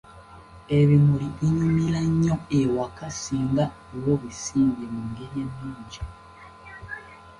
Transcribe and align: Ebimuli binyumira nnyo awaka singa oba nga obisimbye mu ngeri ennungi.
Ebimuli 0.79 1.27
binyumira 1.37 2.01
nnyo 2.09 2.35
awaka 2.59 3.05
singa 3.21 3.65
oba 3.75 3.91
nga 3.97 4.09
obisimbye 4.15 4.85
mu 4.93 5.01
ngeri 5.09 5.37
ennungi. 5.43 6.01